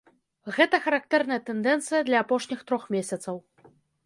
[0.55, 3.35] Гэта характэрная тэндэнцыя для апошніх трох месяцаў.